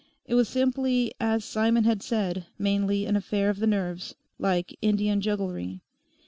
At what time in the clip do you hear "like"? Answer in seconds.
4.39-4.75